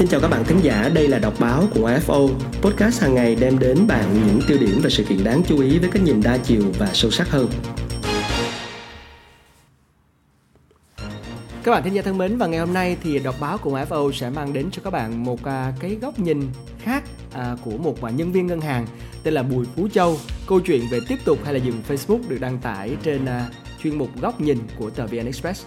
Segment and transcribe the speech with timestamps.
[0.00, 2.28] Xin chào các bạn thính giả, đây là đọc báo của AFO,
[2.62, 5.78] podcast hàng ngày đem đến bạn những tiêu điểm và sự kiện đáng chú ý
[5.78, 7.48] với cái nhìn đa chiều và sâu sắc hơn.
[11.62, 14.12] Các bạn thính giả thân mến và ngày hôm nay thì đọc báo của AFO
[14.12, 16.48] sẽ mang đến cho các bạn một à, cái góc nhìn
[16.78, 18.86] khác à, của một à, nhân viên ngân hàng
[19.22, 20.18] tên là Bùi Phú Châu.
[20.46, 23.26] Câu chuyện về tiếp tục hay là dừng Facebook được đăng tải trên
[23.82, 25.64] chuyên mục góc nhìn của tờ VN Express.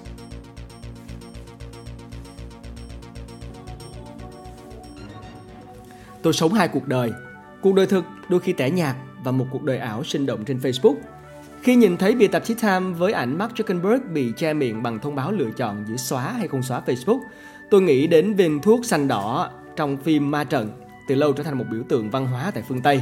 [6.24, 7.12] Tôi sống hai cuộc đời,
[7.62, 10.60] cuộc đời thực đôi khi tẻ nhạt và một cuộc đời ảo sinh động trên
[10.60, 10.96] Facebook.
[11.62, 15.00] Khi nhìn thấy bìa tạp chí Time với ảnh Mark Zuckerberg bị che miệng bằng
[15.00, 17.20] thông báo lựa chọn giữa xóa hay không xóa Facebook,
[17.70, 20.72] tôi nghĩ đến viên thuốc xanh đỏ trong phim Ma Trận,
[21.08, 23.02] từ lâu trở thành một biểu tượng văn hóa tại phương Tây.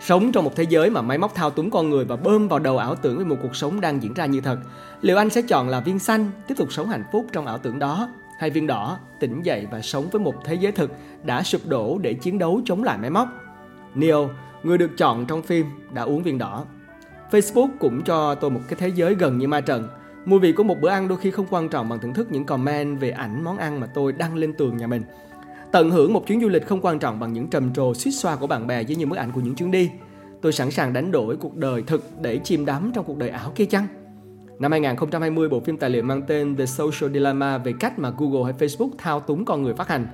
[0.00, 2.58] Sống trong một thế giới mà máy móc thao túng con người và bơm vào
[2.58, 4.58] đầu ảo tưởng về một cuộc sống đang diễn ra như thật,
[5.00, 7.78] liệu anh sẽ chọn là viên xanh, tiếp tục sống hạnh phúc trong ảo tưởng
[7.78, 10.90] đó Hai viên đỏ tỉnh dậy và sống với một thế giới thực
[11.24, 13.28] đã sụp đổ để chiến đấu chống lại máy móc.
[13.94, 14.30] Neo,
[14.62, 16.64] người được chọn trong phim, đã uống viên đỏ.
[17.30, 19.88] Facebook cũng cho tôi một cái thế giới gần như ma trận.
[20.24, 22.44] Mùi vị của một bữa ăn đôi khi không quan trọng bằng thưởng thức những
[22.44, 25.02] comment về ảnh món ăn mà tôi đăng lên tường nhà mình.
[25.72, 28.36] Tận hưởng một chuyến du lịch không quan trọng bằng những trầm trồ suýt xoa
[28.36, 29.90] của bạn bè với những bức ảnh của những chuyến đi.
[30.42, 33.52] Tôi sẵn sàng đánh đổi cuộc đời thực để chìm đắm trong cuộc đời ảo
[33.54, 33.86] kia chăng?
[34.58, 38.44] Năm 2020, bộ phim tài liệu mang tên The Social Dilemma về cách mà Google
[38.44, 40.06] hay Facebook thao túng con người phát hành.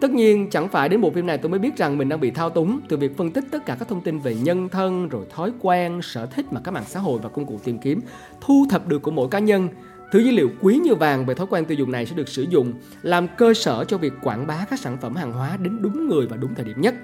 [0.00, 2.30] Tất nhiên, chẳng phải đến bộ phim này tôi mới biết rằng mình đang bị
[2.30, 5.26] thao túng từ việc phân tích tất cả các thông tin về nhân thân, rồi
[5.30, 8.00] thói quen, sở thích mà các mạng xã hội và công cụ tìm kiếm
[8.40, 9.68] thu thập được của mỗi cá nhân.
[10.12, 12.42] Thứ dữ liệu quý như vàng về thói quen tiêu dùng này sẽ được sử
[12.42, 16.08] dụng làm cơ sở cho việc quảng bá các sản phẩm hàng hóa đến đúng
[16.08, 16.94] người và đúng thời điểm nhất.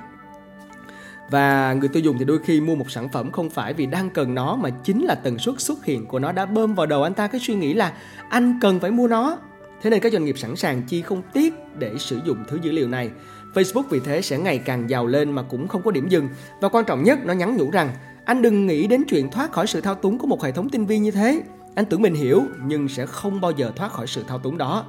[1.33, 4.11] Và người tiêu dùng thì đôi khi mua một sản phẩm không phải vì đang
[4.11, 7.03] cần nó, mà chính là tần suất xuất hiện của nó đã bơm vào đầu
[7.03, 7.93] anh ta cái suy nghĩ là
[8.29, 9.39] anh cần phải mua nó.
[9.83, 12.73] Thế nên các doanh nghiệp sẵn sàng chi không tiếc để sử dụng thứ dữ
[12.73, 13.11] liệu này.
[13.55, 16.29] Facebook vì thế sẽ ngày càng giàu lên mà cũng không có điểm dừng.
[16.61, 17.91] Và quan trọng nhất, nó nhắn nhủ rằng,
[18.25, 20.87] anh đừng nghĩ đến chuyện thoát khỏi sự thao túng của một hệ thống tinh
[20.87, 21.43] vi như thế.
[21.75, 24.85] Anh tưởng mình hiểu, nhưng sẽ không bao giờ thoát khỏi sự thao túng đó.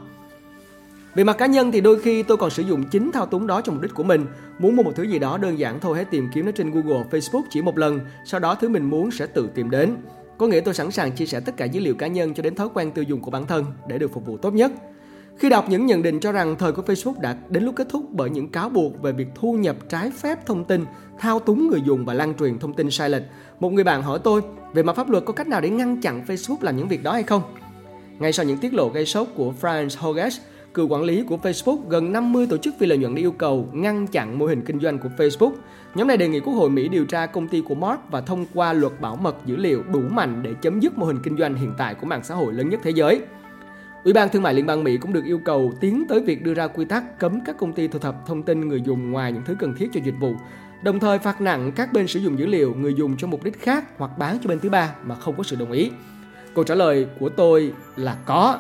[1.16, 3.62] Về mặt cá nhân thì đôi khi tôi còn sử dụng chính thao túng đó
[3.62, 4.26] cho mục đích của mình.
[4.60, 7.04] Muốn mua một thứ gì đó đơn giản thôi hãy tìm kiếm nó trên Google,
[7.12, 9.96] Facebook chỉ một lần, sau đó thứ mình muốn sẽ tự tìm đến.
[10.38, 12.56] Có nghĩa tôi sẵn sàng chia sẻ tất cả dữ liệu cá nhân cho đến
[12.56, 14.72] thói quen tiêu dùng của bản thân để được phục vụ tốt nhất.
[15.38, 18.06] Khi đọc những nhận định cho rằng thời của Facebook đã đến lúc kết thúc
[18.12, 20.86] bởi những cáo buộc về việc thu nhập trái phép thông tin,
[21.20, 23.24] thao túng người dùng và lan truyền thông tin sai lệch,
[23.60, 24.42] một người bạn hỏi tôi
[24.74, 27.12] về mặt pháp luật có cách nào để ngăn chặn Facebook làm những việc đó
[27.12, 27.42] hay không?
[28.20, 30.40] Ngay sau những tiết lộ gây sốc của Franz Hoges,
[30.74, 33.70] cựu quản lý của Facebook, gần 50 tổ chức phi lợi nhuận đã yêu cầu
[33.74, 35.52] ngăn chặn mô hình kinh doanh của Facebook.
[35.96, 38.46] Nhóm này đề nghị Quốc hội Mỹ điều tra công ty của Mark và thông
[38.54, 41.56] qua luật bảo mật dữ liệu đủ mạnh để chấm dứt mô hình kinh doanh
[41.56, 43.22] hiện tại của mạng xã hội lớn nhất thế giới.
[44.04, 46.54] Ủy ban Thương mại Liên bang Mỹ cũng được yêu cầu tiến tới việc đưa
[46.54, 49.44] ra quy tắc cấm các công ty thu thập thông tin người dùng ngoài những
[49.46, 50.34] thứ cần thiết cho dịch vụ,
[50.84, 53.62] đồng thời phạt nặng các bên sử dụng dữ liệu người dùng cho mục đích
[53.62, 55.92] khác hoặc bán cho bên thứ ba mà không có sự đồng ý.
[56.56, 58.60] Câu trả lời của tôi là có,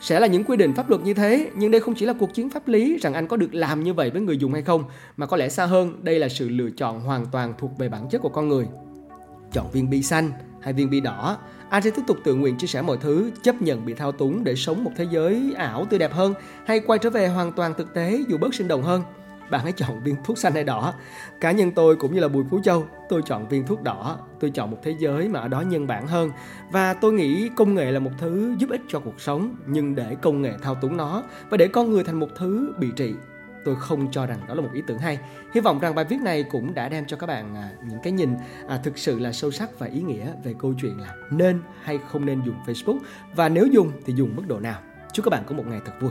[0.00, 2.34] sẽ là những quy định pháp luật như thế, nhưng đây không chỉ là cuộc
[2.34, 4.84] chiến pháp lý rằng anh có được làm như vậy với người dùng hay không,
[5.16, 8.08] mà có lẽ xa hơn, đây là sự lựa chọn hoàn toàn thuộc về bản
[8.08, 8.66] chất của con người.
[9.52, 11.38] Chọn viên bi xanh hay viên bi đỏ,
[11.70, 14.44] anh sẽ tiếp tục tự nguyện chia sẻ mọi thứ, chấp nhận bị thao túng
[14.44, 16.34] để sống một thế giới ảo tươi đẹp hơn
[16.66, 19.02] hay quay trở về hoàn toàn thực tế dù bớt sinh động hơn
[19.50, 20.94] bạn hãy chọn viên thuốc xanh hay đỏ.
[21.40, 24.18] Cá nhân tôi cũng như là Bùi Phú Châu, tôi chọn viên thuốc đỏ.
[24.40, 26.30] Tôi chọn một thế giới mà ở đó nhân bản hơn.
[26.70, 30.16] Và tôi nghĩ công nghệ là một thứ giúp ích cho cuộc sống, nhưng để
[30.22, 33.14] công nghệ thao túng nó và để con người thành một thứ bị trị
[33.68, 35.18] tôi không cho rằng đó là một ý tưởng hay.
[35.54, 38.12] Hy vọng rằng bài viết này cũng đã đem cho các bạn à, những cái
[38.12, 38.34] nhìn
[38.68, 41.98] à, thực sự là sâu sắc và ý nghĩa về câu chuyện là nên hay
[42.08, 42.98] không nên dùng Facebook
[43.34, 44.80] và nếu dùng thì dùng mức độ nào.
[45.12, 46.10] Chúc các bạn có một ngày thật vui.